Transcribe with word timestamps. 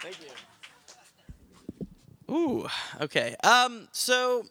Thank 0.00 0.18
you. 0.20 0.28
Ooh, 2.34 2.68
okay. 3.00 3.36
Um, 3.42 3.88
so 3.92 4.44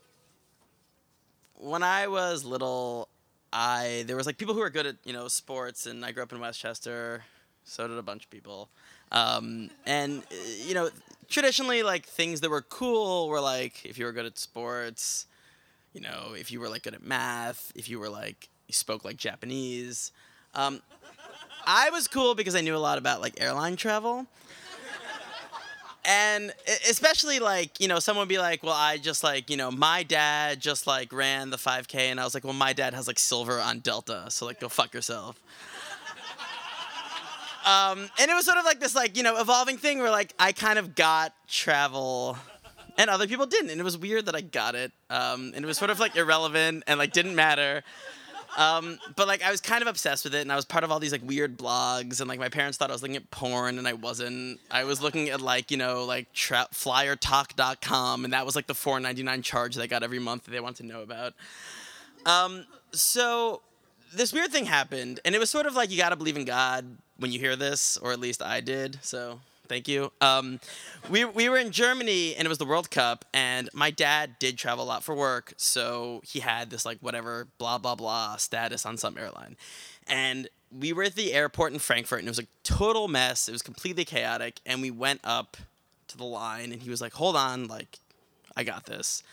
when 1.56 1.84
I 1.84 2.08
was 2.08 2.44
little, 2.44 3.10
I 3.52 4.04
there 4.08 4.16
was 4.16 4.26
like 4.26 4.38
people 4.38 4.54
who 4.54 4.60
were 4.60 4.70
good 4.70 4.86
at 4.86 4.96
you 5.04 5.14
know 5.14 5.28
sports, 5.28 5.86
and 5.86 6.06
I 6.06 6.12
grew 6.12 6.24
up 6.24 6.32
in 6.32 6.40
Westchester. 6.40 7.24
So 7.64 7.88
did 7.88 7.98
a 7.98 8.04
bunch 8.04 8.26
of 8.26 8.30
people. 8.32 8.70
Um, 9.12 9.70
and 9.86 10.24
you 10.66 10.74
know, 10.74 10.90
traditionally, 11.30 11.84
like 11.84 12.06
things 12.06 12.42
that 12.42 12.50
were 12.50 12.62
cool 12.62 13.28
were 13.28 13.42
like 13.42 13.86
if 13.86 13.98
you 13.98 14.06
were 14.06 14.12
good 14.12 14.26
at 14.26 14.38
sports, 14.38 15.26
you 15.94 16.02
know, 16.02 16.34
if 16.36 16.52
you 16.52 16.60
were 16.60 16.70
like 16.70 16.84
good 16.84 16.94
at 16.96 17.04
math, 17.04 17.72
if 17.76 17.90
you 17.90 18.00
were 18.00 18.10
like 18.10 18.50
you 18.68 18.74
spoke 18.74 19.06
like 19.06 19.18
Japanese. 19.18 20.12
Um, 20.54 20.82
I 21.66 21.90
was 21.92 22.08
cool 22.08 22.36
because 22.36 22.56
I 22.56 22.62
knew 22.62 22.76
a 22.76 22.78
lot 22.80 22.98
about 22.98 23.22
like 23.22 23.40
airline 23.40 23.76
travel. 23.76 24.28
And 26.06 26.54
especially 26.90 27.40
like, 27.40 27.80
you 27.80 27.88
know, 27.88 28.00
someone 28.00 28.24
would 28.24 28.30
be 28.30 28.38
like, 28.38 28.64
well, 28.64 28.74
I 28.74 28.98
just 28.98 29.24
like, 29.24 29.50
you 29.50 29.58
know, 29.58 29.70
my 29.70 30.04
dad 30.04 30.60
just 30.60 30.88
like 30.88 31.12
ran 31.12 31.50
the 31.50 31.58
5K. 31.58 31.96
And 31.96 32.20
I 32.20 32.24
was 32.24 32.34
like, 32.34 32.44
well, 32.44 32.54
my 32.54 32.74
dad 32.74 32.94
has 32.94 33.08
like 33.08 33.20
silver 33.20 33.60
on 33.60 33.80
Delta. 33.80 34.26
So 34.30 34.46
like, 34.46 34.60
go 34.60 34.70
fuck 34.70 34.94
yourself. 34.94 35.42
Um, 37.66 38.10
and 38.20 38.32
it 38.32 38.34
was 38.34 38.46
sort 38.46 38.58
of 38.58 38.66
like 38.66 38.80
this, 38.80 38.96
like, 38.96 39.18
you 39.18 39.24
know, 39.24 39.40
evolving 39.40 39.78
thing 39.78 40.00
where 40.00 40.10
like 40.10 40.34
I 40.40 40.54
kind 40.54 40.80
of 40.80 40.96
got 40.96 41.34
travel 41.48 42.38
and 42.98 43.10
other 43.10 43.28
people 43.28 43.46
didn't. 43.46 43.70
And 43.70 43.80
it 43.80 43.84
was 43.84 43.98
weird 43.98 44.26
that 44.26 44.36
I 44.36 44.42
got 44.42 44.76
it. 44.76 44.92
Um, 45.10 45.52
and 45.54 45.64
it 45.64 45.66
was 45.66 45.78
sort 45.78 45.92
of 45.92 46.00
like 46.00 46.16
irrelevant 46.16 46.84
and 46.88 46.98
like 46.98 47.14
didn't 47.14 47.36
matter. 47.36 47.84
Um, 48.58 49.00
but 49.16 49.28
like 49.28 49.44
I 49.44 49.52
was 49.52 49.62
kind 49.62 49.82
of 49.82 49.88
obsessed 49.88 50.24
with 50.24 50.36
it, 50.36 50.42
and 50.42 50.52
I 50.52 50.56
was 50.56 50.66
part 50.66 50.84
of 50.84 50.92
all 50.92 51.00
these 51.00 51.12
like 51.12 51.22
weird 51.24 51.58
blogs, 51.58 52.20
and 52.20 52.28
like 52.28 52.40
my 52.40 52.50
parents 52.50 52.78
thought 52.78 52.90
I 52.90 52.94
was 52.94 53.02
looking 53.02 53.16
at 53.16 53.30
porn, 53.32 53.78
and 53.78 53.88
I 53.88 53.94
wasn't. 53.94 54.60
I 54.72 54.84
was 54.84 55.02
looking 55.02 55.30
at 55.30 55.42
like 55.42 55.72
you 55.72 55.78
know 55.78 56.04
like 56.06 56.32
tra- 56.34 56.68
flyertalk.com, 56.74 58.24
and 58.24 58.34
that 58.34 58.46
was 58.46 58.56
like 58.56 58.68
the 58.68 58.74
four 58.74 59.00
ninety 59.00 59.24
nine 59.24 59.42
charge 59.42 59.78
I 59.78 59.88
got 59.88 60.04
every 60.04 60.20
month 60.20 60.46
that 60.46 60.52
they 60.52 60.60
wanted 60.60 60.78
to 60.78 60.86
know 60.86 61.02
about. 61.02 61.34
Um, 62.26 62.66
so 62.92 63.62
this 64.14 64.34
weird 64.34 64.52
thing 64.52 64.66
happened, 64.66 65.20
and 65.24 65.36
it 65.36 65.40
was 65.40 65.50
sort 65.50 65.66
of 65.66 65.76
like 65.76 65.92
you 65.92 65.98
gotta 65.98 66.16
believe 66.16 66.36
in 66.38 66.46
God 66.46 66.86
when 67.18 67.32
you 67.32 67.40
hear 67.40 67.56
this, 67.56 67.98
or 67.98 68.12
at 68.12 68.20
least 68.20 68.42
I 68.42 68.62
did. 68.62 68.98
So 69.02 69.40
thank 69.70 69.88
you. 69.88 70.12
Um, 70.20 70.60
we 71.10 71.24
we 71.24 71.48
were 71.48 71.58
in 71.58 71.72
Germany, 71.72 72.36
and 72.36 72.46
it 72.46 72.50
was 72.50 72.58
the 72.58 72.66
World 72.66 72.92
Cup, 72.92 73.24
and 73.34 73.70
my 73.74 73.92
dad 73.92 74.36
did 74.40 74.58
travel 74.58 74.84
a 74.84 74.88
lot 74.88 75.04
for 75.04 75.16
work, 75.16 75.54
so 75.56 76.22
he 76.26 76.40
had 76.40 76.70
this 76.72 76.86
like 76.86 76.98
whatever 77.00 77.48
blah 77.58 77.78
blah 77.78 77.96
blah 77.96 78.36
status 78.36 78.86
on 78.86 78.98
some 78.98 79.18
airline, 79.18 79.56
and 80.08 80.50
we 80.78 80.92
were 80.92 81.04
at 81.04 81.16
the 81.16 81.34
airport 81.34 81.72
in 81.72 81.80
Frankfurt, 81.80 82.20
and 82.20 82.28
it 82.28 82.32
was 82.32 82.40
a 82.40 82.48
total 82.64 83.08
mess. 83.08 83.48
It 83.48 83.54
was 83.54 83.62
completely 83.62 84.04
chaotic, 84.04 84.60
and 84.66 84.82
we 84.82 84.92
went 84.92 85.22
up 85.24 85.56
to 86.10 86.18
the 86.18 86.26
line, 86.26 86.72
and 86.74 86.82
he 86.82 86.90
was 86.90 87.00
like, 87.00 87.14
"Hold 87.14 87.36
on, 87.36 87.68
like, 87.68 88.00
I 88.58 88.64
got 88.64 88.86
this." 88.86 89.24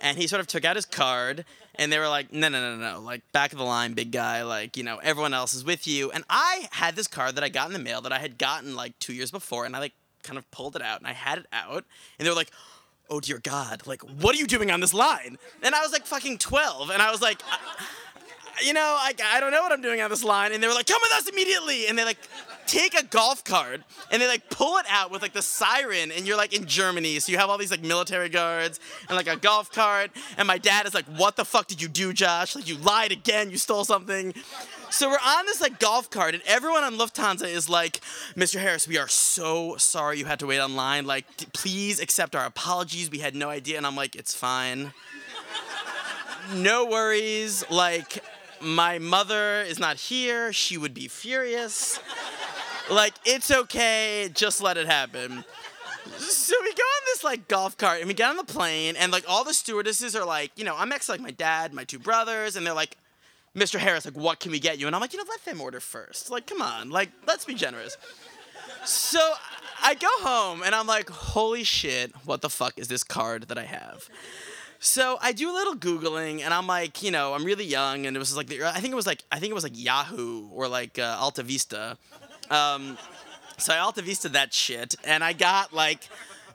And 0.00 0.18
he 0.18 0.26
sort 0.26 0.40
of 0.40 0.46
took 0.46 0.64
out 0.64 0.76
his 0.76 0.86
card 0.86 1.44
and 1.76 1.92
they 1.92 1.98
were 1.98 2.08
like 2.08 2.32
no 2.32 2.48
no 2.48 2.60
no 2.60 2.76
no 2.76 3.00
like 3.00 3.22
back 3.32 3.52
of 3.52 3.58
the 3.58 3.64
line 3.64 3.94
big 3.94 4.10
guy. 4.10 4.42
Like 4.42 4.76
you 4.76 4.82
know 4.82 4.98
everyone 5.02 5.34
else 5.34 5.54
is 5.54 5.64
with 5.64 5.86
you. 5.86 6.10
And 6.10 6.24
i 6.28 6.68
had 6.72 6.96
this 6.96 7.06
card 7.06 7.36
that 7.36 7.44
i 7.44 7.48
got 7.48 7.66
in 7.66 7.72
the 7.72 7.78
mail 7.78 8.00
that 8.02 8.12
i 8.12 8.18
had 8.18 8.38
gotten 8.38 8.74
like 8.74 8.98
two 8.98 9.12
years 9.12 9.30
before 9.30 9.64
and 9.64 9.76
i 9.76 9.78
like 9.78 9.94
kind 10.22 10.38
of 10.38 10.50
pulled 10.50 10.76
it 10.76 10.82
out 10.82 10.98
and 10.98 11.06
i 11.06 11.12
had 11.12 11.38
it 11.38 11.46
out 11.52 11.84
and 12.18 12.26
they 12.26 12.30
were 12.30 12.36
like 12.36 12.50
oh 13.08 13.20
dear 13.20 13.38
god. 13.38 13.86
Like 13.86 14.02
what 14.02 14.34
are 14.34 14.38
you 14.38 14.46
doing 14.46 14.70
on 14.70 14.80
this 14.80 14.94
line? 14.94 15.38
And 15.62 15.74
i 15.74 15.80
was 15.80 15.92
like 15.92 16.06
fucking 16.06 16.38
12 16.38 16.90
and 16.90 17.02
i 17.02 17.10
was 17.10 17.20
like 17.20 17.42
I, 18.60 18.64
you 18.64 18.72
know, 18.72 18.96
I, 18.98 19.14
I 19.24 19.40
don't 19.40 19.52
know 19.52 19.62
what 19.62 19.72
I'm 19.72 19.82
doing 19.82 20.00
on 20.00 20.10
this 20.10 20.24
line. 20.24 20.52
And 20.52 20.62
they 20.62 20.66
were 20.66 20.74
like, 20.74 20.86
come 20.86 21.00
with 21.02 21.12
us 21.12 21.28
immediately. 21.28 21.86
And 21.86 21.98
they 21.98 22.04
like 22.04 22.18
take 22.70 22.94
a 22.94 23.02
golf 23.02 23.42
cart 23.42 23.80
and 24.10 24.22
they 24.22 24.28
like 24.28 24.48
pull 24.48 24.78
it 24.78 24.86
out 24.88 25.10
with 25.10 25.22
like 25.22 25.32
the 25.32 25.42
siren. 25.42 26.12
And 26.12 26.26
you're 26.26 26.36
like 26.36 26.56
in 26.56 26.66
Germany. 26.66 27.18
So 27.18 27.32
you 27.32 27.38
have 27.38 27.50
all 27.50 27.58
these 27.58 27.70
like 27.70 27.82
military 27.82 28.28
guards 28.28 28.78
and 29.08 29.16
like 29.16 29.26
a 29.26 29.36
golf 29.36 29.72
cart. 29.72 30.10
And 30.38 30.46
my 30.46 30.58
dad 30.58 30.86
is 30.86 30.94
like, 30.94 31.06
what 31.06 31.36
the 31.36 31.44
fuck 31.44 31.66
did 31.66 31.82
you 31.82 31.88
do, 31.88 32.12
Josh? 32.12 32.54
Like 32.54 32.68
you 32.68 32.76
lied 32.76 33.12
again. 33.12 33.50
You 33.50 33.58
stole 33.58 33.84
something. 33.84 34.34
So 34.90 35.08
we're 35.08 35.18
on 35.24 35.46
this 35.46 35.60
like 35.60 35.78
golf 35.78 36.10
cart, 36.10 36.34
and 36.34 36.42
everyone 36.46 36.82
on 36.82 36.94
Lufthansa 36.94 37.46
is 37.46 37.68
like, 37.68 38.00
Mr. 38.34 38.58
Harris, 38.58 38.88
we 38.88 38.98
are 38.98 39.06
so 39.06 39.76
sorry 39.76 40.18
you 40.18 40.24
had 40.24 40.40
to 40.40 40.46
wait 40.46 40.58
online. 40.58 41.06
Like, 41.06 41.26
please 41.52 42.00
accept 42.00 42.34
our 42.34 42.44
apologies. 42.44 43.08
We 43.08 43.20
had 43.20 43.36
no 43.36 43.48
idea. 43.50 43.76
And 43.76 43.86
I'm 43.86 43.94
like, 43.94 44.16
it's 44.16 44.34
fine. 44.34 44.92
No 46.56 46.86
worries. 46.86 47.64
Like, 47.70 48.24
my 48.60 48.98
mother 48.98 49.62
is 49.62 49.78
not 49.78 49.96
here. 49.96 50.52
She 50.52 50.76
would 50.76 50.92
be 50.92 51.06
furious. 51.06 52.00
Like, 52.90 53.14
it's 53.24 53.50
okay. 53.50 54.30
Just 54.34 54.60
let 54.62 54.76
it 54.76 54.86
happen. 54.86 55.44
So 56.18 56.54
we 56.62 56.74
go 56.74 56.82
on 56.82 57.02
this 57.06 57.24
like 57.24 57.48
golf 57.48 57.76
cart 57.76 58.00
and 58.00 58.08
we 58.08 58.14
get 58.14 58.30
on 58.30 58.36
the 58.36 58.44
plane 58.44 58.96
and 58.96 59.12
like 59.12 59.24
all 59.28 59.44
the 59.44 59.54
stewardesses 59.54 60.16
are 60.16 60.24
like, 60.24 60.50
you 60.56 60.64
know, 60.64 60.74
I'm 60.76 60.88
next 60.88 61.06
to 61.06 61.12
like 61.12 61.20
my 61.20 61.30
dad, 61.30 61.72
my 61.72 61.84
two 61.84 61.98
brothers, 61.98 62.56
and 62.56 62.66
they're 62.66 62.74
like, 62.74 62.96
Mr. 63.54 63.78
Harris, 63.78 64.04
like, 64.04 64.16
what 64.16 64.38
can 64.38 64.52
we 64.52 64.60
get 64.60 64.78
you? 64.78 64.86
And 64.86 64.94
I'm 64.94 65.00
like, 65.00 65.12
you 65.12 65.18
know, 65.18 65.24
let 65.28 65.44
them 65.44 65.60
order 65.60 65.80
first. 65.80 66.30
Like, 66.30 66.46
come 66.46 66.62
on, 66.62 66.90
like, 66.90 67.10
let's 67.26 67.44
be 67.44 67.54
generous. 67.54 67.96
So 68.84 69.32
I 69.82 69.94
go 69.94 70.08
home 70.20 70.62
and 70.62 70.74
I'm 70.74 70.86
like, 70.86 71.10
holy 71.10 71.64
shit, 71.64 72.12
what 72.24 72.42
the 72.42 72.50
fuck 72.50 72.78
is 72.78 72.88
this 72.88 73.02
card 73.02 73.48
that 73.48 73.58
I 73.58 73.64
have? 73.64 74.08
So 74.78 75.18
I 75.20 75.32
do 75.32 75.50
a 75.50 75.52
little 75.52 75.74
googling, 75.74 76.40
and 76.40 76.54
I'm 76.54 76.66
like, 76.66 77.02
you 77.02 77.10
know, 77.10 77.34
I'm 77.34 77.44
really 77.44 77.66
young, 77.66 78.06
and 78.06 78.16
it 78.16 78.18
was 78.18 78.34
like, 78.34 78.46
the, 78.46 78.64
I 78.64 78.80
think 78.80 78.92
it 78.92 78.96
was 78.96 79.06
like, 79.06 79.22
I 79.30 79.38
think 79.38 79.50
it 79.50 79.54
was 79.54 79.62
like 79.62 79.78
Yahoo 79.78 80.48
or 80.48 80.68
like 80.68 80.98
uh, 80.98 81.18
Alta 81.20 81.42
Vista. 81.42 81.98
Um, 82.50 82.98
so 83.58 83.72
I 83.72 83.78
Alta 83.78 84.02
Vista 84.02 84.28
that 84.30 84.52
shit, 84.52 84.94
and 85.04 85.22
I 85.22 85.32
got 85.32 85.72
like, 85.72 86.08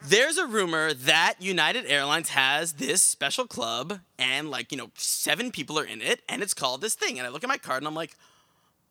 there's 0.08 0.38
a 0.38 0.46
rumor 0.46 0.94
that 0.94 1.36
United 1.40 1.86
Airlines 1.86 2.30
has 2.30 2.74
this 2.74 3.02
special 3.02 3.48
club, 3.48 4.00
and 4.20 4.52
like, 4.52 4.72
you 4.72 4.78
know, 4.78 4.92
seven 4.96 5.52
people 5.52 5.80
are 5.80 5.86
in 5.86 6.02
it, 6.02 6.22
and 6.28 6.44
it's 6.44 6.54
called 6.54 6.82
this 6.82 6.96
thing. 6.96 7.18
And 7.18 7.26
I 7.26 7.32
look 7.32 7.44
at 7.44 7.48
my 7.48 7.58
card, 7.58 7.82
and 7.82 7.88
I'm 7.88 7.96
like, 7.96 8.18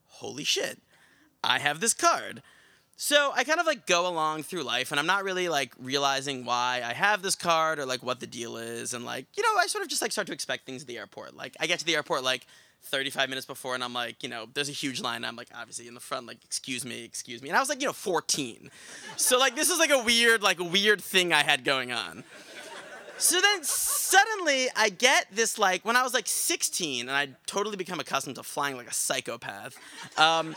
holy 0.09 0.45
shit, 0.45 0.81
I 1.43 1.59
have 1.59 1.81
this 1.81 1.95
card. 1.95 2.43
So 2.97 3.33
I 3.35 3.43
kind 3.43 3.59
of 3.59 3.67
like 3.67 3.87
go 3.87 4.09
along 4.09 4.45
through 4.45 4.63
life 4.63 4.93
and 4.93 5.01
I'm 5.01 5.07
not 5.07 5.25
really 5.25 5.49
like 5.49 5.73
realizing 5.81 6.45
why 6.45 6.81
I 6.85 6.93
have 6.93 7.23
this 7.23 7.35
card 7.35 7.79
or 7.79 7.87
like 7.87 8.03
what 8.05 8.21
the 8.21 8.27
deal 8.27 8.57
is 8.57 8.95
and 8.95 9.05
like 9.05 9.27
you 9.37 9.43
know 9.43 9.61
I 9.61 9.67
sort 9.67 9.83
of 9.83 9.91
just 9.91 10.01
like 10.01 10.13
start 10.13 10.29
to 10.29 10.33
expect 10.33 10.65
things 10.65 10.83
at 10.83 10.89
the 10.89 10.99
airport. 10.99 11.37
Like 11.37 11.57
I 11.59 11.67
get 11.67 11.81
to 11.81 11.85
the 11.85 11.97
airport 11.97 12.23
like 12.23 12.47
35 12.83 13.29
minutes 13.31 13.47
before 13.47 13.75
and 13.75 13.83
I'm 13.83 13.95
like, 13.95 14.23
you 14.23 14.29
know, 14.29 14.47
there's 14.55 14.69
a 14.69 14.73
huge 14.73 15.01
line. 15.01 15.25
I'm 15.25 15.35
like 15.35 15.49
obviously 15.55 15.89
in 15.89 15.95
the 15.95 16.01
front 16.01 16.27
like 16.27 16.39
excuse 16.45 16.85
me, 16.85 17.05
excuse 17.05 17.43
me. 17.43 17.49
And 17.49 17.57
I 17.57 17.61
was 17.61 17.69
like, 17.69 17.81
you 17.81 17.87
know, 17.87 17.93
14. 17.93 18.71
So 19.17 19.39
like 19.39 19.57
this 19.57 19.71
is 19.71 19.79
like 19.81 19.91
a 19.91 20.03
weird 20.03 20.43
like 20.43 20.61
weird 20.61 21.03
thing 21.03 21.33
I 21.33 21.43
had 21.43 21.65
going 21.65 21.91
on. 21.91 22.23
So 23.17 23.41
then 23.41 23.63
suddenly 23.63 24.69
I 24.77 24.89
get 24.89 25.27
this 25.33 25.59
like 25.59 25.85
when 25.85 25.97
I 25.97 26.03
was 26.03 26.15
like 26.15 26.27
16 26.27 27.09
and 27.09 27.11
I'd 27.11 27.35
totally 27.47 27.77
become 27.77 28.01
accustomed 28.01 28.37
to 28.37 28.43
flying 28.43 28.77
like 28.77 28.89
a 28.89 28.95
psychopath. 28.95 29.77
Um, 30.19 30.55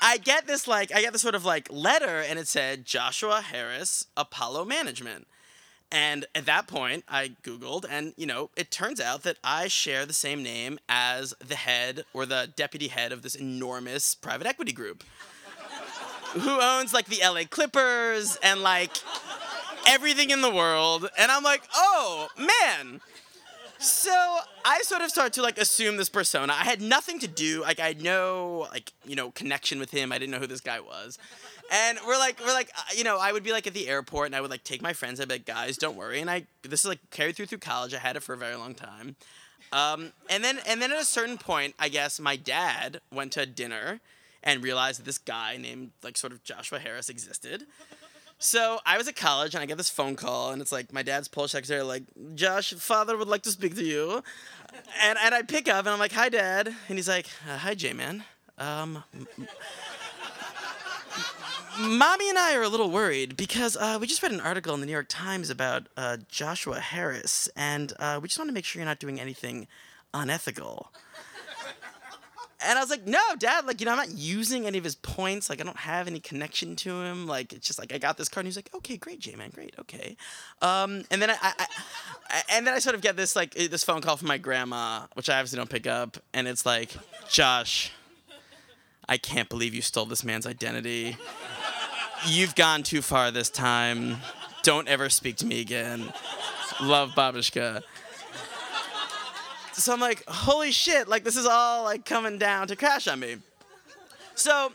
I 0.00 0.16
get 0.18 0.46
this 0.46 0.66
like 0.66 0.92
I 0.94 1.00
get 1.00 1.12
this 1.12 1.22
sort 1.22 1.34
of 1.34 1.44
like 1.44 1.68
letter 1.70 2.20
and 2.20 2.38
it 2.38 2.48
said 2.48 2.84
Joshua 2.84 3.40
Harris 3.40 4.06
Apollo 4.16 4.64
Management. 4.64 5.26
And 5.92 6.26
at 6.34 6.46
that 6.46 6.66
point 6.66 7.04
I 7.08 7.32
googled 7.42 7.84
and 7.88 8.14
you 8.16 8.26
know 8.26 8.50
it 8.56 8.70
turns 8.70 9.00
out 9.00 9.22
that 9.24 9.36
I 9.44 9.68
share 9.68 10.06
the 10.06 10.12
same 10.12 10.42
name 10.42 10.78
as 10.88 11.34
the 11.46 11.56
head 11.56 12.04
or 12.14 12.26
the 12.26 12.50
deputy 12.56 12.88
head 12.88 13.12
of 13.12 13.22
this 13.22 13.34
enormous 13.34 14.14
private 14.14 14.46
equity 14.46 14.72
group 14.72 15.04
who 16.32 16.60
owns 16.60 16.94
like 16.94 17.06
the 17.06 17.20
LA 17.22 17.42
Clippers 17.48 18.38
and 18.42 18.62
like 18.62 18.96
everything 19.86 20.30
in 20.30 20.42
the 20.42 20.50
world 20.50 21.08
and 21.18 21.30
I'm 21.30 21.42
like, 21.42 21.62
"Oh, 21.74 22.28
man, 22.38 23.00
so 23.80 24.38
I 24.64 24.80
sort 24.82 25.02
of 25.02 25.10
start 25.10 25.32
to 25.34 25.42
like 25.42 25.58
assume 25.58 25.96
this 25.96 26.08
persona. 26.08 26.52
I 26.52 26.64
had 26.64 26.80
nothing 26.82 27.18
to 27.20 27.28
do. 27.28 27.62
Like 27.62 27.80
I 27.80 27.88
had 27.88 28.02
no 28.02 28.68
like 28.70 28.92
you 29.04 29.16
know 29.16 29.30
connection 29.30 29.78
with 29.78 29.90
him. 29.90 30.12
I 30.12 30.18
didn't 30.18 30.32
know 30.32 30.38
who 30.38 30.46
this 30.46 30.60
guy 30.60 30.80
was. 30.80 31.18
And 31.72 31.98
we're 32.06 32.18
like 32.18 32.40
we're 32.44 32.52
like 32.52 32.70
uh, 32.76 32.82
you 32.94 33.04
know 33.04 33.18
I 33.18 33.32
would 33.32 33.42
be 33.42 33.52
like 33.52 33.66
at 33.66 33.74
the 33.74 33.88
airport 33.88 34.26
and 34.26 34.36
I 34.36 34.40
would 34.40 34.50
like 34.50 34.64
take 34.64 34.82
my 34.82 34.92
friends. 34.92 35.20
I'd 35.20 35.28
be 35.28 35.34
like 35.34 35.46
guys, 35.46 35.76
don't 35.78 35.96
worry. 35.96 36.20
And 36.20 36.30
I 36.30 36.44
this 36.62 36.80
is 36.80 36.86
like 36.86 36.98
carried 37.10 37.36
through 37.36 37.46
through 37.46 37.58
college. 37.58 37.94
I 37.94 37.98
had 37.98 38.16
it 38.16 38.22
for 38.22 38.34
a 38.34 38.38
very 38.38 38.54
long 38.54 38.74
time. 38.74 39.16
Um, 39.72 40.12
and 40.28 40.42
then 40.44 40.58
and 40.66 40.82
then 40.82 40.92
at 40.92 41.00
a 41.00 41.04
certain 41.04 41.38
point, 41.38 41.74
I 41.78 41.88
guess 41.88 42.20
my 42.20 42.36
dad 42.36 43.00
went 43.12 43.32
to 43.32 43.46
dinner 43.46 44.00
and 44.42 44.62
realized 44.62 45.00
that 45.00 45.04
this 45.04 45.18
guy 45.18 45.56
named 45.56 45.90
like 46.02 46.16
sort 46.16 46.32
of 46.32 46.42
Joshua 46.44 46.78
Harris 46.78 47.08
existed. 47.08 47.66
So 48.42 48.78
I 48.86 48.96
was 48.96 49.06
at 49.06 49.16
college 49.16 49.54
and 49.54 49.62
I 49.62 49.66
get 49.66 49.76
this 49.76 49.90
phone 49.90 50.16
call 50.16 50.50
and 50.50 50.62
it's 50.62 50.72
like 50.72 50.94
my 50.94 51.02
dad's 51.02 51.28
Polish 51.28 51.52
secretary 51.52 51.82
like 51.82 52.04
Josh, 52.34 52.72
father 52.72 53.14
would 53.18 53.28
like 53.28 53.42
to 53.42 53.50
speak 53.50 53.74
to 53.76 53.84
you, 53.84 54.22
and 55.02 55.18
and 55.22 55.34
I 55.34 55.42
pick 55.42 55.68
up 55.68 55.80
and 55.80 55.90
I'm 55.90 55.98
like 55.98 56.12
hi 56.12 56.30
dad. 56.30 56.74
And 56.88 56.98
he's 56.98 57.06
like 57.06 57.26
uh, 57.46 57.58
hi 57.58 57.74
J 57.74 57.92
man, 57.92 58.24
um, 58.56 59.04
mommy 61.78 62.30
and 62.30 62.38
I 62.38 62.54
are 62.56 62.62
a 62.62 62.68
little 62.68 62.90
worried 62.90 63.36
because 63.36 63.76
uh, 63.76 63.98
we 64.00 64.06
just 64.06 64.22
read 64.22 64.32
an 64.32 64.40
article 64.40 64.72
in 64.72 64.80
the 64.80 64.86
New 64.86 64.92
York 64.92 65.08
Times 65.10 65.50
about 65.50 65.88
uh, 65.98 66.16
Joshua 66.30 66.80
Harris 66.80 67.50
and 67.54 67.92
uh, 67.98 68.20
we 68.22 68.28
just 68.28 68.38
want 68.38 68.48
to 68.48 68.54
make 68.54 68.64
sure 68.64 68.80
you're 68.80 68.88
not 68.88 68.98
doing 68.98 69.20
anything 69.20 69.68
unethical. 70.14 70.90
And 72.62 72.78
I 72.78 72.82
was 72.82 72.90
like, 72.90 73.06
no, 73.06 73.20
dad, 73.38 73.66
like, 73.66 73.80
you 73.80 73.86
know, 73.86 73.92
I'm 73.92 73.98
not 73.98 74.10
using 74.10 74.66
any 74.66 74.76
of 74.76 74.84
his 74.84 74.94
points. 74.94 75.48
Like, 75.48 75.60
I 75.60 75.64
don't 75.64 75.78
have 75.78 76.06
any 76.06 76.20
connection 76.20 76.76
to 76.76 77.02
him. 77.02 77.26
Like, 77.26 77.52
it's 77.52 77.66
just 77.66 77.78
like, 77.78 77.92
I 77.92 77.98
got 77.98 78.18
this 78.18 78.28
card. 78.28 78.44
And 78.44 78.48
he's 78.48 78.56
like, 78.56 78.68
okay, 78.74 78.96
great, 78.96 79.18
J 79.18 79.34
Man, 79.34 79.50
great, 79.50 79.74
okay. 79.80 80.16
Um, 80.60 81.04
and 81.10 81.22
then 81.22 81.30
I, 81.30 81.36
I, 81.40 81.66
I, 82.28 82.42
and 82.50 82.66
then 82.66 82.74
I 82.74 82.78
sort 82.78 82.94
of 82.94 83.00
get 83.00 83.16
this, 83.16 83.34
like, 83.34 83.54
this 83.54 83.82
phone 83.82 84.02
call 84.02 84.16
from 84.16 84.28
my 84.28 84.36
grandma, 84.38 85.06
which 85.14 85.30
I 85.30 85.38
obviously 85.38 85.56
don't 85.56 85.70
pick 85.70 85.86
up. 85.86 86.18
And 86.34 86.46
it's 86.46 86.66
like, 86.66 86.90
Josh, 87.30 87.92
I 89.08 89.16
can't 89.16 89.48
believe 89.48 89.74
you 89.74 89.82
stole 89.82 90.06
this 90.06 90.22
man's 90.22 90.46
identity. 90.46 91.16
You've 92.26 92.54
gone 92.54 92.82
too 92.82 93.00
far 93.00 93.30
this 93.30 93.48
time. 93.48 94.18
Don't 94.62 94.86
ever 94.86 95.08
speak 95.08 95.36
to 95.36 95.46
me 95.46 95.60
again. 95.60 96.12
Love 96.82 97.10
Babushka 97.12 97.82
so 99.72 99.92
I'm 99.92 100.00
like, 100.00 100.24
holy 100.26 100.72
shit, 100.72 101.08
like 101.08 101.24
this 101.24 101.36
is 101.36 101.46
all 101.46 101.84
like 101.84 102.04
coming 102.04 102.38
down 102.38 102.68
to 102.68 102.76
crash 102.76 103.08
on 103.08 103.20
me. 103.20 103.36
So 104.34 104.72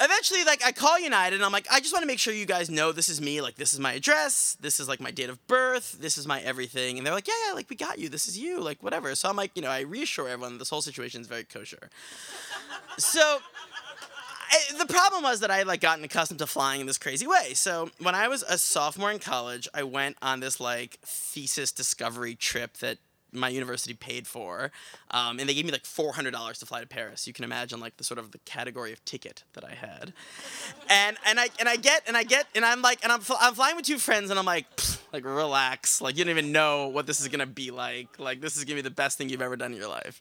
eventually, 0.00 0.44
like 0.44 0.64
I 0.64 0.72
call 0.72 0.98
United 0.98 1.36
and 1.36 1.44
I'm 1.44 1.52
like, 1.52 1.66
I 1.70 1.80
just 1.80 1.92
want 1.92 2.02
to 2.02 2.06
make 2.06 2.18
sure 2.18 2.34
you 2.34 2.46
guys 2.46 2.70
know 2.70 2.92
this 2.92 3.08
is 3.08 3.20
me. 3.20 3.40
Like 3.40 3.56
this 3.56 3.72
is 3.72 3.80
my 3.80 3.94
address. 3.94 4.56
This 4.60 4.80
is 4.80 4.88
like 4.88 5.00
my 5.00 5.10
date 5.10 5.30
of 5.30 5.44
birth. 5.46 5.98
This 6.00 6.18
is 6.18 6.26
my 6.26 6.40
everything. 6.40 6.98
And 6.98 7.06
they're 7.06 7.14
like, 7.14 7.28
yeah, 7.28 7.34
yeah, 7.46 7.54
like 7.54 7.70
we 7.70 7.76
got 7.76 7.98
you. 7.98 8.08
This 8.08 8.28
is 8.28 8.38
you. 8.38 8.60
Like 8.60 8.82
whatever. 8.82 9.14
So 9.14 9.28
I'm 9.28 9.36
like, 9.36 9.52
you 9.54 9.62
know, 9.62 9.70
I 9.70 9.80
reassure 9.80 10.28
everyone 10.28 10.58
this 10.58 10.70
whole 10.70 10.82
situation 10.82 11.20
is 11.20 11.26
very 11.26 11.44
kosher. 11.44 11.90
So. 12.98 13.38
I, 14.54 14.76
the 14.76 14.84
problem 14.84 15.22
was 15.22 15.40
that 15.40 15.50
I 15.50 15.56
had 15.56 15.66
like 15.66 15.80
gotten 15.80 16.04
accustomed 16.04 16.40
to 16.40 16.46
flying 16.46 16.82
in 16.82 16.86
this 16.86 16.98
crazy 16.98 17.26
way. 17.26 17.54
So 17.54 17.88
when 18.00 18.14
I 18.14 18.28
was 18.28 18.42
a 18.42 18.58
sophomore 18.58 19.10
in 19.10 19.18
college, 19.18 19.66
I 19.72 19.82
went 19.82 20.18
on 20.20 20.40
this 20.40 20.60
like 20.60 20.98
thesis 21.02 21.72
discovery 21.72 22.34
trip 22.34 22.76
that 22.78 22.98
my 23.32 23.48
university 23.48 23.94
paid 23.94 24.26
for, 24.26 24.70
um, 25.10 25.38
and 25.38 25.48
they 25.48 25.54
gave 25.54 25.64
me 25.64 25.72
like 25.72 25.86
four 25.86 26.12
hundred 26.12 26.32
dollars 26.32 26.58
to 26.58 26.66
fly 26.66 26.80
to 26.80 26.86
Paris. 26.86 27.26
You 27.26 27.32
can 27.32 27.44
imagine 27.44 27.80
like 27.80 27.96
the 27.96 28.04
sort 28.04 28.18
of 28.18 28.30
the 28.32 28.38
category 28.38 28.92
of 28.92 29.04
ticket 29.04 29.44
that 29.54 29.64
I 29.64 29.74
had, 29.74 30.12
and 30.88 31.16
and 31.26 31.40
I 31.40 31.48
and 31.58 31.68
I 31.68 31.76
get 31.76 32.02
and 32.06 32.16
I 32.16 32.22
get 32.24 32.46
and 32.54 32.64
I'm 32.64 32.82
like 32.82 33.02
and 33.02 33.12
I'm 33.12 33.20
I'm 33.40 33.54
flying 33.54 33.76
with 33.76 33.86
two 33.86 33.98
friends 33.98 34.30
and 34.30 34.38
I'm 34.38 34.44
like 34.46 34.66
like 35.12 35.24
relax 35.24 36.00
like 36.00 36.16
you 36.16 36.24
don't 36.24 36.30
even 36.30 36.52
know 36.52 36.88
what 36.88 37.06
this 37.06 37.20
is 37.20 37.28
gonna 37.28 37.46
be 37.46 37.70
like 37.70 38.18
like 38.18 38.40
this 38.40 38.56
is 38.56 38.64
gonna 38.64 38.76
be 38.76 38.82
the 38.82 38.90
best 38.90 39.18
thing 39.18 39.28
you've 39.28 39.42
ever 39.42 39.56
done 39.56 39.72
in 39.72 39.78
your 39.78 39.88
life. 39.88 40.20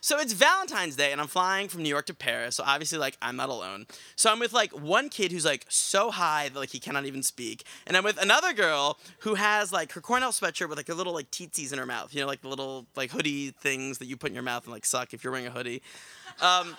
So 0.00 0.18
it's 0.18 0.32
Valentine's 0.32 0.96
Day, 0.96 1.12
and 1.12 1.20
I'm 1.20 1.26
flying 1.26 1.68
from 1.68 1.82
New 1.82 1.88
York 1.88 2.06
to 2.06 2.14
Paris. 2.14 2.56
So 2.56 2.64
obviously, 2.66 2.98
like, 2.98 3.16
I'm 3.20 3.36
not 3.36 3.48
alone. 3.48 3.86
So 4.16 4.30
I'm 4.30 4.38
with 4.38 4.52
like 4.52 4.72
one 4.72 5.08
kid 5.08 5.32
who's 5.32 5.44
like 5.44 5.66
so 5.68 6.10
high 6.10 6.48
that 6.48 6.58
like 6.58 6.70
he 6.70 6.80
cannot 6.80 7.06
even 7.06 7.22
speak, 7.22 7.64
and 7.86 7.96
I'm 7.96 8.04
with 8.04 8.20
another 8.20 8.52
girl 8.52 8.98
who 9.20 9.34
has 9.34 9.72
like 9.72 9.92
her 9.92 10.00
Cornell 10.00 10.32
sweatshirt 10.32 10.68
with 10.68 10.78
like 10.78 10.88
a 10.88 10.94
little 10.94 11.12
like 11.14 11.30
teetsies 11.30 11.72
in 11.72 11.78
her 11.78 11.86
mouth. 11.86 12.14
You 12.14 12.20
know, 12.20 12.26
like 12.26 12.42
the 12.42 12.48
little 12.48 12.86
like 12.96 13.10
hoodie 13.10 13.50
things 13.50 13.98
that 13.98 14.06
you 14.06 14.16
put 14.16 14.30
in 14.30 14.34
your 14.34 14.42
mouth 14.42 14.64
and 14.64 14.72
like 14.72 14.84
suck 14.86 15.14
if 15.14 15.24
you're 15.24 15.32
wearing 15.32 15.46
a 15.46 15.50
hoodie. 15.50 15.82
Um, 16.40 16.76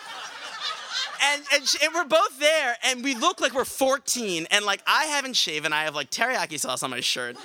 and 1.21 1.44
and, 1.54 1.68
she, 1.68 1.77
and, 1.83 1.94
we're 1.94 2.06
both 2.06 2.39
there, 2.39 2.77
and 2.83 3.04
we 3.04 3.16
look 3.16 3.42
like 3.42 3.54
we're 3.54 3.66
14, 3.66 4.48
and 4.51 4.66
like 4.66 4.81
I 4.88 5.06
haven't 5.06 5.36
shaven, 5.36 5.74
I 5.74 5.83
have 5.83 5.95
like 5.95 6.10
teriyaki 6.10 6.60
sauce 6.60 6.83
on 6.83 6.89
my 6.89 7.00
shirt. 7.00 7.38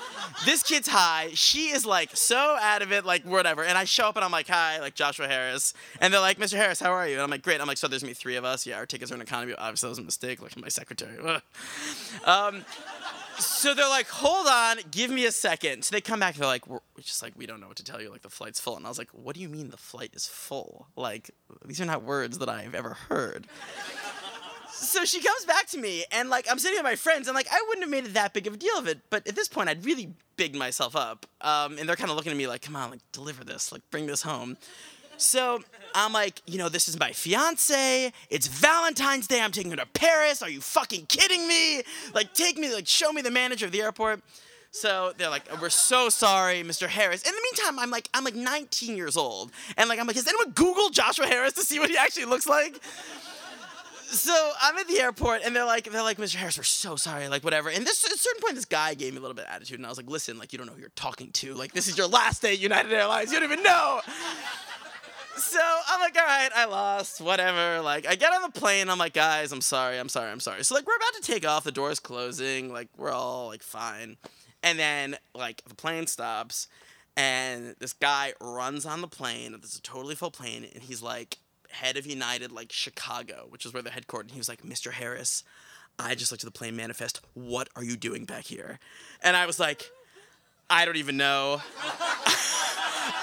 This 0.45 0.63
kid's 0.63 0.89
high, 0.89 1.31
she 1.35 1.71
is 1.71 1.85
like 1.87 2.11
so 2.15 2.57
out 2.61 2.83
of 2.83 2.93
it, 2.93 3.05
like 3.05 3.25
whatever. 3.25 3.65
And 3.65 3.77
I 3.77 3.85
show 3.85 4.09
up 4.09 4.17
and 4.17 4.25
I'm 4.25 4.33
like, 4.33 4.49
hi, 4.49 4.81
like 4.81 4.95
Joshua 4.95 5.27
Harris, 5.27 5.75
and 6.01 6.13
they're 6.13 6.21
like, 6.21 6.39
Mr. 6.39 6.57
Harris, 6.57 6.81
how 6.81 6.93
are 6.93 7.07
you? 7.07 7.15
And 7.15 7.23
I'm 7.23 7.31
like, 7.31 7.43
great. 7.43 7.61
I'm 7.61 7.67
like, 7.67 7.79
so 7.79 7.89
there's 7.89 8.05
me 8.05 8.15
three 8.15 8.37
of 8.37 8.45
us. 8.45 8.67
Yeah, 8.67 8.77
our 8.77 8.87
tickets 8.87 9.11
are 9.11 9.15
in 9.15 9.21
economy. 9.21 9.55
Obviously, 9.57 9.87
that 9.87 9.91
was 9.91 9.99
a 9.99 10.03
mistake. 10.03 10.43
Like 10.43 10.57
my 10.57 10.69
secretary. 10.69 11.19
um, 12.25 12.65
so 13.39 13.75
they're 13.75 13.89
like, 13.89 14.09
hold 14.09 14.47
on, 14.47 14.79
give 14.91 15.11
me 15.11 15.27
a 15.27 15.33
second. 15.33 15.85
So 15.85 15.95
they 15.95 16.01
come 16.01 16.21
back, 16.21 16.35
and 16.35 16.43
they're 16.43 16.49
like, 16.49 16.67
we're 16.69 16.81
just 17.01 17.23
like, 17.23 17.33
we 17.37 17.47
don't 17.47 17.61
know 17.61 17.69
what 17.69 17.77
to 17.77 17.85
tell 17.85 18.01
you. 18.01 18.11
Like, 18.11 18.23
the 18.23 18.31
flight's 18.31 18.61
full. 18.61 18.77
And 18.77 18.87
I 18.87 18.89
was 18.89 18.99
like, 18.99 19.11
what 19.11 19.35
do 19.35 19.41
you 19.41 19.49
mean 19.49 19.71
the 19.71 19.77
flight 19.77 20.11
is 20.15 20.27
full? 20.27 20.89
Like, 20.97 21.31
these 21.65 21.81
are 21.81 21.85
not 21.85 22.03
words 22.03 22.39
that 22.39 22.49
I've 22.49 22.75
ever 22.75 22.91
heard. 22.91 23.47
so 24.73 25.05
she 25.05 25.21
comes 25.21 25.45
back 25.45 25.67
to 25.69 25.79
me, 25.79 26.05
and 26.13 26.31
like, 26.31 26.47
I'm 26.51 26.59
sitting 26.59 26.77
with 26.79 26.85
my 26.85 26.97
friends, 26.97 27.29
and 27.29 27.35
like, 27.35 27.49
I 27.51 27.63
wouldn't 27.69 27.85
have 27.85 27.91
made 27.91 28.05
it 28.05 28.15
that 28.15 28.33
big 28.35 28.47
of 28.47 28.55
a 28.55 28.57
deal 28.57 28.77
of 28.79 28.87
it. 28.87 29.01
But 29.11 29.27
at 29.27 29.35
this 29.35 29.49
point, 29.49 29.69
I'd 29.69 29.85
really 29.85 30.15
bigged 30.37 30.57
myself 30.57 30.97
up. 30.97 31.27
Um, 31.41 31.79
and 31.79 31.89
they're 31.89 31.97
kind 31.97 32.11
of 32.11 32.17
looking 32.17 32.33
at 32.33 32.39
me 32.39 32.47
like, 32.47 32.63
come 32.63 32.77
on, 32.77 32.91
like, 32.91 33.01
deliver 33.13 33.45
this, 33.45 33.73
like, 33.73 33.83
bring 33.91 34.07
this 34.07 34.23
home. 34.23 34.57
So 35.17 35.63
I'm 35.95 36.13
like, 36.13 36.43
you 36.47 36.59
know, 36.59 36.69
this 36.69 36.89
is 36.89 36.99
my 36.99 37.13
fiance. 37.13 38.13
It's 38.31 38.47
Valentine's 38.47 39.27
Day. 39.27 39.41
I'm 39.41 39.53
taking 39.53 39.71
her 39.71 39.77
to 39.77 39.87
Paris. 39.87 40.43
Are 40.43 40.51
you 40.51 40.61
fucking 40.61 41.07
kidding 41.07 41.47
me? 41.47 41.83
Like, 42.13 42.35
take 42.35 42.59
me, 42.59 42.73
like, 42.75 42.87
show 42.87 43.13
me 43.13 43.23
the 43.23 43.31
manager 43.31 43.67
of 43.67 43.73
the 43.73 43.83
airport. 43.83 44.21
So 44.73 45.13
they're 45.17 45.31
like, 45.31 45.45
we're 45.61 45.71
so 45.71 46.09
sorry, 46.09 46.65
Mr. 46.65 46.89
Harris. 46.89 47.23
In 47.23 47.33
the 47.33 47.41
meantime, 47.43 47.79
I'm 47.79 47.91
like, 47.91 48.09
I'm 48.13 48.25
like 48.25 48.35
19 48.35 48.97
years 48.97 49.17
old, 49.17 49.53
and 49.77 49.89
like, 49.89 50.01
I'm 50.01 50.07
like, 50.09 50.17
has 50.17 50.27
anyone 50.27 50.53
Googled 50.53 50.91
Joshua 50.91 51.27
Harris 51.27 51.53
to 51.53 51.63
see 51.63 51.79
what 51.79 51.91
he 51.91 51.97
actually 51.97 52.25
looks 52.25 52.49
like? 52.49 52.81
so 54.09 54.51
I'm 54.61 54.77
at 54.77 54.89
the 54.89 54.99
airport, 54.99 55.43
and 55.45 55.55
they're 55.55 55.65
like, 55.65 55.89
they're 55.93 56.03
like, 56.03 56.19
Mr. 56.19 56.35
Harris, 56.35 56.59
we're 56.59 56.65
so 56.65 56.97
sorry, 56.97 57.29
like 57.29 57.45
whatever. 57.45 57.69
And 57.69 57.87
this 57.87 58.05
at 58.05 58.11
a 58.11 58.19
certain 58.19 58.41
point, 58.41 58.57
this 58.57 58.65
guy 58.65 58.95
gave 58.95 59.13
me 59.13 59.19
a 59.19 59.21
little 59.21 59.37
bit 59.37 59.45
of 59.45 59.53
attitude, 59.53 59.79
and 59.79 59.87
I 59.87 59.91
was 59.91 59.99
like, 59.99 60.11
listen, 60.11 60.39
like 60.39 60.53
you 60.53 60.59
don't 60.59 60.67
know 60.67 60.73
who 60.73 60.81
you're 60.81 60.91
talking 60.97 61.31
to. 61.35 61.55
Like 61.55 61.73
this 61.73 61.87
is 61.87 61.97
your 61.97 62.09
last 62.09 62.43
day 62.43 62.55
at 62.55 62.59
United 62.59 62.93
Airlines. 62.93 63.31
You 63.31 63.39
don't 63.39 63.53
even 63.53 63.63
know 63.63 64.01
so 65.37 65.61
I'm 65.89 66.01
like, 66.01 66.17
all 66.17 66.25
right, 66.25 66.51
I 66.55 66.65
lost, 66.67 67.21
whatever. 67.21 67.81
Like, 67.81 68.07
I 68.07 68.15
get 68.15 68.33
on 68.33 68.43
the 68.43 68.61
plane. 68.61 68.89
I'm 68.89 68.99
like, 68.99 69.15
guys, 69.15 69.53
I'm 69.53 69.61
sorry, 69.61 69.99
I'm 69.99 70.09
sorry, 70.09 70.31
I'm 70.31 70.41
sorry. 70.41 70.65
So 70.65 70.75
like, 70.75 70.87
we're 70.87 70.97
about 70.97 71.15
to 71.15 71.23
take 71.23 71.47
off. 71.47 71.65
The 71.65 71.73
door's 71.73 72.01
closing. 72.01 72.73
Like, 72.73 72.89
we're 72.97 73.13
all 73.13 73.49
like 73.49 73.63
fine. 73.63 74.17
And 74.63 74.79
then 74.79 75.17
like 75.35 75.63
the 75.67 75.75
plane 75.75 76.07
stops, 76.07 76.69
and 77.17 77.77
this 77.79 77.93
guy 77.93 78.33
runs 78.41 78.87
on 78.87 79.03
the 79.03 79.09
plane. 79.09 79.53
This 79.61 79.73
is 79.73 79.79
a 79.79 79.83
totally 79.83 80.15
full 80.15 80.31
plane, 80.31 80.67
and 80.73 80.83
he's 80.83 81.03
like 81.03 81.39
head 81.71 81.97
of 81.97 82.07
United, 82.07 82.51
like 82.51 82.73
Chicago, 82.73 83.47
which 83.49 83.67
is 83.67 83.75
where 83.75 83.83
the 83.83 83.91
headquarters. 83.91 84.31
And 84.31 84.35
he 84.35 84.41
was 84.41 84.49
like, 84.49 84.63
Mr. 84.63 84.93
Harris, 84.93 85.45
I 85.99 86.15
just 86.15 86.33
looked 86.33 86.45
at 86.45 86.53
the 86.53 86.59
plane 86.59 86.77
manifest. 86.77 87.21
What 87.35 87.69
are 87.77 87.85
you 87.85 87.97
doing 87.97 88.25
back 88.25 88.45
here? 88.45 88.79
And 89.23 89.37
I 89.37 89.47
was 89.47 89.61
like, 89.61 89.91
I 90.77 90.85
don't 90.85 90.97
even 90.97 91.17
know. 91.17 91.63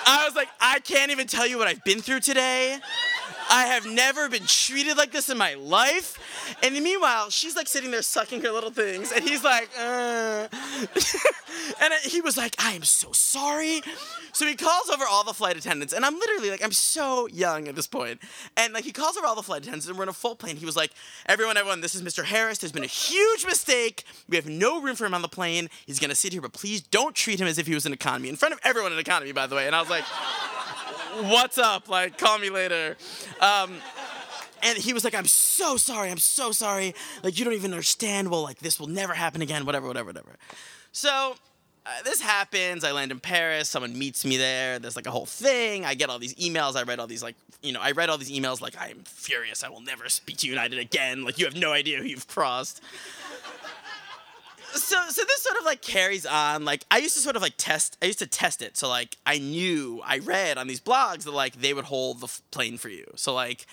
I 0.05 0.23
was 0.25 0.33
like, 0.37 0.47
I 0.61 0.79
can't 0.79 1.11
even 1.11 1.27
tell 1.27 1.45
you 1.45 1.57
what 1.57 1.67
I've 1.67 1.83
been 1.83 1.99
through 1.99 2.21
today. 2.21 2.77
I 3.49 3.65
have 3.65 3.85
never 3.85 4.29
been 4.29 4.45
treated 4.45 4.97
like 4.97 5.11
this 5.11 5.29
in 5.29 5.37
my 5.37 5.55
life. 5.55 6.17
And 6.63 6.73
meanwhile, 6.75 7.29
she's 7.29 7.55
like 7.55 7.67
sitting 7.67 7.91
there 7.91 8.01
sucking 8.01 8.41
her 8.41 8.51
little 8.51 8.71
things, 8.71 9.11
and 9.11 9.23
he's 9.23 9.43
like, 9.43 9.69
uh. 9.77 10.47
and 11.81 11.93
he 12.03 12.21
was 12.21 12.37
like, 12.37 12.55
I 12.59 12.73
am 12.73 12.83
so 12.83 13.11
sorry. 13.11 13.81
So 14.33 14.45
he 14.45 14.55
calls 14.55 14.89
over 14.89 15.03
all 15.09 15.23
the 15.23 15.33
flight 15.33 15.57
attendants, 15.57 15.93
and 15.93 16.05
I'm 16.05 16.15
literally 16.15 16.49
like, 16.49 16.63
I'm 16.63 16.71
so 16.71 17.27
young 17.27 17.67
at 17.67 17.75
this 17.75 17.87
point. 17.87 18.19
And 18.55 18.73
like, 18.73 18.85
he 18.85 18.91
calls 18.91 19.17
over 19.17 19.27
all 19.27 19.35
the 19.35 19.43
flight 19.43 19.61
attendants, 19.61 19.87
and 19.87 19.97
we're 19.97 20.03
in 20.03 20.09
a 20.09 20.13
full 20.13 20.35
plane. 20.35 20.55
He 20.55 20.65
was 20.65 20.75
like, 20.75 20.91
Everyone, 21.25 21.57
everyone, 21.57 21.81
this 21.81 21.95
is 21.95 22.01
Mr. 22.01 22.23
Harris. 22.23 22.59
There's 22.59 22.71
been 22.71 22.83
a 22.83 22.87
huge 22.87 23.45
mistake. 23.45 24.03
We 24.29 24.35
have 24.37 24.47
no 24.47 24.81
room 24.81 24.95
for 24.95 25.05
him 25.05 25.13
on 25.13 25.21
the 25.21 25.27
plane. 25.27 25.69
He's 25.85 25.99
gonna 25.99 26.15
sit 26.15 26.33
here, 26.33 26.41
but 26.41 26.53
please 26.53 26.81
don't 26.81 27.15
treat 27.15 27.39
him 27.39 27.47
as 27.47 27.57
if 27.57 27.67
he 27.67 27.73
was 27.73 27.85
an 27.85 27.93
economy. 27.93 28.29
In 28.29 28.35
front 28.35 28.53
of 28.53 28.59
everyone 28.63 28.91
in 28.93 28.99
economy, 28.99 29.31
by 29.31 29.47
the 29.47 29.55
way. 29.55 29.67
And 29.67 29.75
I 29.75 29.79
was 29.79 29.89
like, 29.89 30.05
What's 31.19 31.57
up? 31.57 31.89
Like, 31.89 32.17
call 32.17 32.39
me 32.39 32.49
later. 32.49 32.95
Um, 33.39 33.75
and 34.63 34.77
he 34.77 34.93
was 34.93 35.03
like, 35.03 35.15
I'm 35.15 35.27
so 35.27 35.77
sorry, 35.77 36.09
I'm 36.09 36.19
so 36.19 36.51
sorry. 36.51 36.93
Like, 37.23 37.37
you 37.37 37.45
don't 37.45 37.53
even 37.53 37.71
understand. 37.71 38.29
Well, 38.29 38.43
like, 38.43 38.59
this 38.59 38.79
will 38.79 38.87
never 38.87 39.13
happen 39.13 39.41
again, 39.41 39.65
whatever, 39.65 39.87
whatever, 39.87 40.07
whatever. 40.07 40.37
So, 40.91 41.35
uh, 41.85 41.89
this 42.03 42.21
happens. 42.21 42.83
I 42.83 42.91
land 42.91 43.11
in 43.11 43.19
Paris. 43.19 43.69
Someone 43.69 43.97
meets 43.97 44.23
me 44.23 44.37
there. 44.37 44.77
There's 44.79 44.95
like 44.95 45.07
a 45.07 45.11
whole 45.11 45.25
thing. 45.25 45.83
I 45.83 45.95
get 45.95 46.09
all 46.09 46.19
these 46.19 46.35
emails. 46.35 46.75
I 46.75 46.83
read 46.83 46.99
all 46.99 47.07
these 47.07 47.23
like, 47.23 47.35
you 47.63 47.73
know, 47.73 47.81
I 47.81 47.91
read 47.91 48.09
all 48.09 48.17
these 48.17 48.31
emails 48.31 48.61
like, 48.61 48.79
I 48.79 48.89
am 48.89 49.03
furious. 49.03 49.63
I 49.63 49.69
will 49.69 49.81
never 49.81 50.07
speak 50.07 50.37
to 50.37 50.47
United 50.47 50.77
again. 50.77 51.23
Like, 51.25 51.39
you 51.39 51.45
have 51.45 51.55
no 51.55 51.71
idea 51.71 51.97
who 51.97 52.05
you've 52.05 52.27
crossed. 52.27 52.81
So, 54.73 54.97
so 55.09 55.23
this 55.23 55.43
sort 55.43 55.57
of 55.57 55.65
like 55.65 55.81
carries 55.81 56.25
on. 56.25 56.65
Like, 56.65 56.85
I 56.91 56.97
used 56.97 57.15
to 57.15 57.21
sort 57.21 57.35
of 57.35 57.41
like 57.41 57.53
test. 57.57 57.97
I 58.01 58.05
used 58.05 58.19
to 58.19 58.27
test 58.27 58.61
it. 58.61 58.77
So 58.77 58.89
like, 58.89 59.17
I 59.25 59.37
knew. 59.37 60.01
I 60.05 60.19
read 60.19 60.57
on 60.57 60.67
these 60.67 60.81
blogs 60.81 61.23
that 61.23 61.31
like 61.31 61.55
they 61.61 61.73
would 61.73 61.85
hold 61.85 62.21
the 62.21 62.25
f- 62.27 62.41
plane 62.51 62.77
for 62.77 62.89
you. 62.89 63.05
So 63.15 63.33
like, 63.33 63.65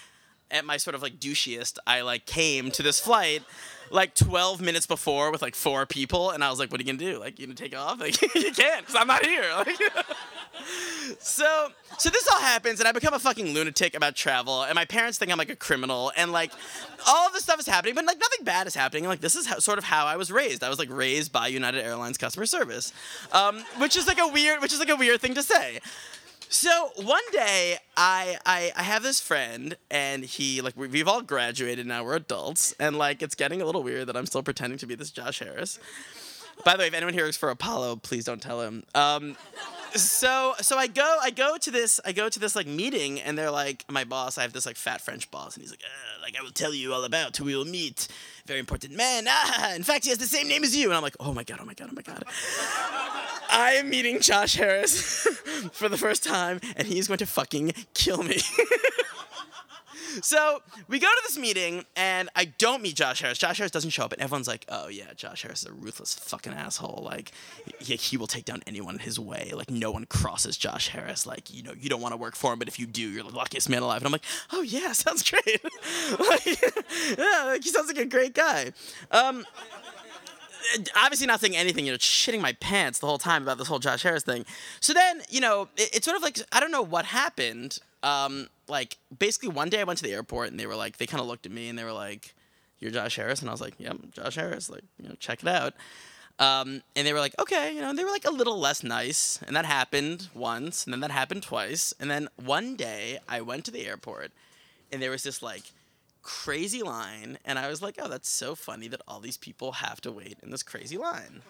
at 0.50 0.64
my 0.64 0.76
sort 0.76 0.94
of 0.94 1.02
like 1.02 1.18
douchiest, 1.18 1.78
I 1.86 2.00
like 2.02 2.26
came 2.26 2.70
to 2.72 2.82
this 2.82 3.00
flight 3.00 3.42
like 3.90 4.14
12 4.14 4.60
minutes 4.60 4.86
before 4.86 5.30
with 5.30 5.42
like 5.42 5.54
four 5.54 5.86
people, 5.86 6.30
and 6.30 6.44
I 6.44 6.50
was 6.50 6.58
like, 6.58 6.70
"What 6.70 6.80
are 6.80 6.84
you 6.84 6.92
gonna 6.92 7.12
do? 7.12 7.18
Like, 7.18 7.38
you 7.38 7.46
gonna 7.46 7.54
take 7.56 7.76
off? 7.76 8.00
Like, 8.00 8.20
you 8.34 8.52
can't, 8.52 8.86
cause 8.86 8.96
I'm 8.96 9.06
not 9.06 9.24
here." 9.24 9.44
Like, 9.56 9.78
so, 11.18 11.68
so 11.98 12.10
this 12.10 12.28
all 12.28 12.40
happens, 12.40 12.80
and 12.80 12.88
I 12.88 12.92
become 12.92 13.14
a 13.14 13.18
fucking 13.18 13.52
lunatic 13.52 13.94
about 13.96 14.14
travel, 14.14 14.62
and 14.62 14.74
my 14.74 14.84
parents 14.84 15.18
think 15.18 15.30
I'm 15.30 15.38
like 15.38 15.50
a 15.50 15.56
criminal, 15.56 16.12
and 16.16 16.32
like 16.32 16.52
all 17.06 17.30
this 17.30 17.42
stuff 17.42 17.60
is 17.60 17.66
happening, 17.66 17.94
but 17.94 18.04
like 18.04 18.18
nothing 18.18 18.44
bad 18.44 18.66
is 18.66 18.74
happening. 18.74 19.06
Like 19.06 19.20
this 19.20 19.34
is 19.34 19.46
how, 19.46 19.58
sort 19.58 19.78
of 19.78 19.84
how 19.84 20.06
I 20.06 20.16
was 20.16 20.30
raised. 20.30 20.62
I 20.62 20.68
was 20.68 20.78
like 20.78 20.90
raised 20.90 21.32
by 21.32 21.48
United 21.48 21.84
Airlines 21.84 22.18
customer 22.18 22.46
service, 22.46 22.92
um, 23.32 23.62
which 23.78 23.96
is 23.96 24.06
like 24.06 24.18
a 24.18 24.28
weird, 24.28 24.60
which 24.60 24.72
is 24.72 24.78
like 24.78 24.90
a 24.90 24.96
weird 24.96 25.20
thing 25.20 25.34
to 25.34 25.42
say. 25.42 25.80
So 26.50 26.92
one 26.96 27.22
day, 27.30 27.76
I, 27.96 28.38
I 28.46 28.72
I 28.74 28.82
have 28.82 29.02
this 29.02 29.20
friend, 29.20 29.76
and 29.90 30.24
he 30.24 30.62
like 30.62 30.74
we've 30.76 31.08
all 31.08 31.20
graduated 31.20 31.86
now. 31.86 32.04
We're 32.04 32.16
adults, 32.16 32.74
and 32.80 32.96
like 32.96 33.22
it's 33.22 33.34
getting 33.34 33.60
a 33.60 33.66
little 33.66 33.82
weird 33.82 34.06
that 34.08 34.16
I'm 34.16 34.26
still 34.26 34.42
pretending 34.42 34.78
to 34.78 34.86
be 34.86 34.94
this 34.94 35.10
Josh 35.10 35.40
Harris. 35.40 35.78
By 36.64 36.76
the 36.76 36.80
way, 36.80 36.86
if 36.88 36.94
anyone 36.94 37.14
here 37.14 37.24
works 37.24 37.36
for 37.36 37.50
Apollo, 37.50 37.96
please 37.96 38.24
don't 38.24 38.42
tell 38.42 38.60
him. 38.60 38.84
Um, 38.94 39.36
so 39.94 40.54
so 40.60 40.76
I 40.76 40.86
go 40.86 41.18
I 41.22 41.30
go 41.30 41.56
to 41.56 41.70
this 41.70 42.00
I 42.04 42.12
go 42.12 42.28
to 42.28 42.38
this 42.38 42.54
like 42.54 42.66
meeting 42.66 43.20
and 43.20 43.38
they're 43.38 43.50
like 43.50 43.84
my 43.90 44.04
boss 44.04 44.36
I 44.38 44.42
have 44.42 44.52
this 44.52 44.66
like 44.66 44.76
fat 44.76 45.00
French 45.00 45.30
boss 45.30 45.54
and 45.54 45.62
he's 45.62 45.70
like 45.70 45.82
uh, 45.82 46.22
like 46.22 46.36
I 46.38 46.42
will 46.42 46.50
tell 46.50 46.74
you 46.74 46.92
all 46.92 47.04
about 47.04 47.36
who 47.36 47.44
we 47.44 47.56
will 47.56 47.64
meet. 47.64 48.08
Very 48.46 48.60
important 48.60 48.94
man. 48.94 49.24
Ah 49.28 49.72
in 49.74 49.82
fact 49.82 50.04
he 50.04 50.10
has 50.10 50.18
the 50.18 50.26
same 50.26 50.48
name 50.48 50.64
as 50.64 50.76
you. 50.76 50.88
And 50.88 50.96
I'm 50.96 51.02
like 51.02 51.16
oh 51.20 51.32
my 51.32 51.44
god 51.44 51.58
oh 51.60 51.64
my 51.64 51.74
god 51.74 51.88
oh 51.90 51.94
my 51.94 52.02
god. 52.02 52.22
I 53.50 53.72
am 53.78 53.88
meeting 53.88 54.20
Josh 54.20 54.54
Harris 54.56 55.22
for 55.72 55.88
the 55.88 55.96
first 55.96 56.22
time 56.22 56.60
and 56.76 56.86
he's 56.86 57.08
going 57.08 57.18
to 57.18 57.26
fucking 57.26 57.72
kill 57.94 58.22
me 58.22 58.40
so 60.22 60.62
we 60.88 60.98
go 60.98 61.06
to 61.06 61.22
this 61.26 61.38
meeting 61.38 61.84
and 61.96 62.28
I 62.34 62.46
don't 62.46 62.82
meet 62.82 62.94
Josh 62.96 63.20
Harris. 63.20 63.38
Josh 63.38 63.58
Harris 63.58 63.70
doesn't 63.70 63.90
show 63.90 64.04
up, 64.04 64.12
and 64.12 64.22
everyone's 64.22 64.48
like, 64.48 64.64
"Oh 64.68 64.88
yeah, 64.88 65.12
Josh 65.14 65.42
Harris 65.42 65.62
is 65.62 65.68
a 65.68 65.72
ruthless 65.72 66.14
fucking 66.14 66.52
asshole. 66.52 67.02
Like, 67.04 67.32
he, 67.78 67.96
he 67.96 68.16
will 68.16 68.26
take 68.26 68.44
down 68.44 68.62
anyone 68.66 68.94
in 68.94 69.00
his 69.00 69.18
way. 69.18 69.52
Like, 69.54 69.70
no 69.70 69.90
one 69.90 70.04
crosses 70.06 70.56
Josh 70.56 70.88
Harris. 70.88 71.26
Like, 71.26 71.52
you 71.52 71.62
know, 71.62 71.72
you 71.78 71.88
don't 71.88 72.00
want 72.00 72.12
to 72.12 72.16
work 72.16 72.36
for 72.36 72.52
him, 72.52 72.58
but 72.58 72.68
if 72.68 72.78
you 72.78 72.86
do, 72.86 73.02
you're 73.02 73.24
the 73.24 73.34
luckiest 73.34 73.68
man 73.68 73.82
alive." 73.82 73.98
And 73.98 74.06
I'm 74.06 74.12
like, 74.12 74.24
"Oh 74.52 74.62
yeah, 74.62 74.92
sounds 74.92 75.28
great. 75.28 75.44
like, 76.18 76.46
yeah, 77.18 77.44
like, 77.46 77.64
he 77.64 77.70
sounds 77.70 77.88
like 77.88 77.98
a 77.98 78.06
great 78.06 78.34
guy." 78.34 78.72
Um, 79.10 79.44
obviously 80.96 81.26
not 81.26 81.40
saying 81.40 81.56
anything, 81.56 81.86
you 81.86 81.92
know, 81.92 81.98
shitting 81.98 82.40
my 82.40 82.52
pants 82.54 82.98
the 82.98 83.06
whole 83.06 83.18
time 83.18 83.42
about 83.42 83.58
this 83.58 83.68
whole 83.68 83.78
Josh 83.78 84.02
Harris 84.02 84.22
thing. 84.22 84.44
So 84.80 84.92
then, 84.92 85.22
you 85.28 85.40
know, 85.40 85.68
it, 85.76 85.96
it's 85.96 86.04
sort 86.04 86.16
of 86.16 86.22
like 86.22 86.38
I 86.52 86.60
don't 86.60 86.72
know 86.72 86.82
what 86.82 87.04
happened. 87.04 87.78
Um, 88.02 88.48
like 88.68 88.96
basically 89.18 89.48
one 89.50 89.68
day 89.68 89.80
I 89.80 89.84
went 89.84 89.98
to 89.98 90.04
the 90.04 90.12
airport 90.12 90.50
and 90.50 90.58
they 90.58 90.66
were 90.66 90.76
like, 90.76 90.98
they 90.98 91.06
kind 91.06 91.20
of 91.20 91.26
looked 91.26 91.46
at 91.46 91.52
me 91.52 91.68
and 91.68 91.78
they 91.78 91.84
were 91.84 91.92
like, 91.92 92.34
"You're 92.78 92.90
Josh 92.90 93.16
Harris," 93.16 93.40
and 93.40 93.48
I 93.48 93.52
was 93.52 93.60
like, 93.60 93.74
"Yep, 93.78 94.12
Josh 94.12 94.36
Harris." 94.36 94.70
Like, 94.70 94.84
you 95.00 95.08
know, 95.08 95.14
check 95.18 95.42
it 95.42 95.48
out. 95.48 95.74
Um, 96.38 96.82
and 96.94 97.04
they 97.04 97.12
were 97.12 97.18
like, 97.18 97.34
okay, 97.40 97.74
you 97.74 97.80
know, 97.80 97.92
they 97.92 98.04
were 98.04 98.10
like 98.10 98.24
a 98.24 98.30
little 98.30 98.60
less 98.60 98.84
nice. 98.84 99.40
And 99.44 99.56
that 99.56 99.64
happened 99.64 100.28
once, 100.34 100.84
and 100.84 100.92
then 100.92 101.00
that 101.00 101.10
happened 101.10 101.42
twice. 101.42 101.92
And 101.98 102.08
then 102.08 102.28
one 102.36 102.76
day 102.76 103.18
I 103.28 103.40
went 103.40 103.64
to 103.64 103.72
the 103.72 103.86
airport 103.86 104.30
and 104.92 105.02
there 105.02 105.10
was 105.10 105.22
this 105.22 105.42
like 105.42 105.64
crazy 106.22 106.82
line. 106.82 107.38
And 107.44 107.58
I 107.58 107.68
was 107.68 107.82
like, 107.82 107.96
oh, 107.98 108.08
that's 108.08 108.28
so 108.28 108.54
funny 108.54 108.88
that 108.88 109.02
all 109.08 109.20
these 109.20 109.36
people 109.36 109.72
have 109.72 110.00
to 110.02 110.12
wait 110.12 110.38
in 110.42 110.50
this 110.50 110.62
crazy 110.62 110.96
line. 110.96 111.42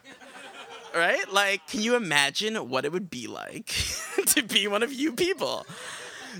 right? 0.94 1.30
Like, 1.32 1.66
can 1.66 1.80
you 1.80 1.96
imagine 1.96 2.68
what 2.68 2.84
it 2.84 2.92
would 2.92 3.10
be 3.10 3.26
like 3.26 3.66
to 4.26 4.42
be 4.42 4.66
one 4.68 4.82
of 4.82 4.92
you 4.92 5.12
people? 5.12 5.66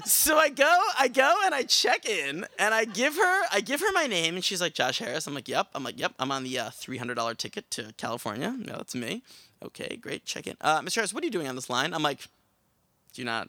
So 0.04 0.36
I 0.38 0.48
go, 0.48 0.80
I 0.98 1.08
go 1.08 1.34
and 1.44 1.54
I 1.54 1.62
check 1.62 2.06
in 2.06 2.46
and 2.58 2.74
I 2.74 2.84
give 2.84 3.16
her, 3.16 3.42
I 3.52 3.60
give 3.60 3.80
her 3.80 3.92
my 3.92 4.06
name 4.06 4.34
and 4.34 4.44
she's 4.44 4.60
like 4.60 4.74
Josh 4.74 4.98
Harris. 4.98 5.26
I'm 5.26 5.34
like, 5.34 5.48
yep. 5.48 5.68
I'm 5.74 5.84
like, 5.84 5.98
yep. 5.98 6.12
I'm 6.18 6.32
on 6.32 6.44
the 6.44 6.58
uh, 6.58 6.70
$300 6.70 7.36
ticket 7.36 7.70
to 7.72 7.92
California. 7.96 8.54
No, 8.58 8.74
that's 8.74 8.94
me. 8.94 9.22
Okay, 9.64 9.96
great. 9.96 10.24
Check 10.24 10.46
in. 10.46 10.56
Uh, 10.60 10.80
Mr. 10.80 10.96
Harris, 10.96 11.12
what 11.12 11.22
are 11.22 11.26
you 11.26 11.32
doing 11.32 11.48
on 11.48 11.56
this 11.56 11.68
line? 11.68 11.94
I'm 11.94 12.02
like, 12.02 12.20
do 13.12 13.22
you 13.22 13.24
not? 13.24 13.48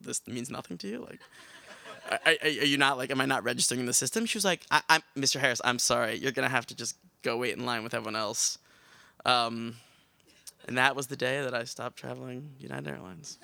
This 0.00 0.26
means 0.26 0.50
nothing 0.50 0.78
to 0.78 0.88
you. 0.88 1.00
Like, 1.00 1.20
are, 2.10 2.34
are, 2.42 2.48
you 2.48 2.76
not 2.76 2.98
like? 2.98 3.10
Am 3.10 3.20
I 3.20 3.26
not 3.26 3.44
registering 3.44 3.80
in 3.80 3.86
the 3.86 3.92
system? 3.92 4.26
She 4.26 4.36
was 4.36 4.44
like, 4.44 4.62
I, 4.70 4.82
am 4.88 5.02
Mr. 5.16 5.40
Harris. 5.40 5.60
I'm 5.64 5.78
sorry. 5.78 6.16
You're 6.16 6.32
gonna 6.32 6.48
have 6.48 6.66
to 6.66 6.74
just 6.74 6.96
go 7.22 7.36
wait 7.38 7.56
in 7.56 7.64
line 7.64 7.82
with 7.82 7.94
everyone 7.94 8.16
else. 8.16 8.58
Um, 9.24 9.76
and 10.66 10.78
that 10.78 10.94
was 10.94 11.06
the 11.06 11.16
day 11.16 11.42
that 11.42 11.54
I 11.54 11.64
stopped 11.64 11.96
traveling 11.96 12.50
United 12.58 12.88
Airlines. 12.88 13.38